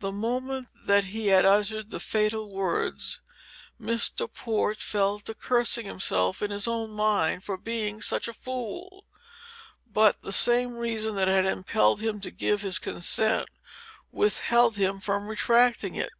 [0.00, 3.20] The moment that he had uttered the fatal words,
[3.80, 4.26] Mr.
[4.26, 9.04] Port fell to cursing himself in his own mind for being such a fool;
[9.86, 13.48] but the same reason that had impelled him to give his consent
[14.10, 16.10] withheld him from retracting it.